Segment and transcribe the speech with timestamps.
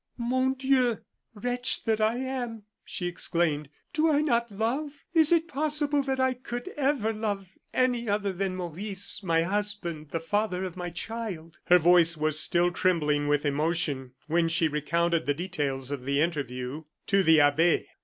[0.17, 0.97] "Mon Dieu!
[1.35, 3.69] wretch that I am!" she exclaimed.
[3.93, 5.05] "Do I not love?
[5.13, 10.19] is it possible that I could ever love any other than Maurice, my husband, the
[10.19, 15.35] father of my child?" Her voice was still trembling with emotion when she recounted the
[15.35, 17.85] details of the interview to the abbe.